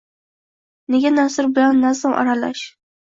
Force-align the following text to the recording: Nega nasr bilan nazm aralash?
Nega 0.95 1.11
nasr 1.17 1.49
bilan 1.59 1.83
nazm 1.85 2.17
aralash? 2.23 2.65